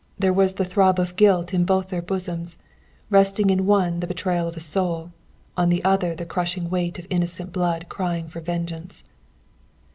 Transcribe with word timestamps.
There 0.17 0.33
was 0.33 0.55
the 0.55 0.65
throb 0.65 0.97
of 0.97 1.15
guilt 1.15 1.53
in 1.53 1.63
both 1.63 1.89
their 1.89 2.01
bosoms, 2.01 2.57
resting 3.11 3.51
in 3.51 3.67
one 3.67 3.99
the 3.99 4.07
betrayal 4.07 4.47
of 4.47 4.57
a 4.57 4.59
soul, 4.59 5.11
on 5.55 5.69
the 5.69 5.83
other 5.85 6.15
the 6.15 6.25
crushing 6.25 6.71
weight 6.71 6.97
of 6.97 7.05
innocent 7.11 7.51
blood 7.53 7.85
crying 7.87 8.27
for 8.27 8.39
vengeance. 8.41 9.03